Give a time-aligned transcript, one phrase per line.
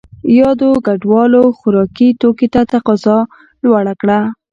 [0.39, 3.17] یادو کډوالو خوراکي توکو ته تقاضا
[3.63, 4.19] لوړه کړه.